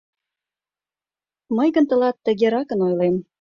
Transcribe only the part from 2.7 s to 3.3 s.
ойлем: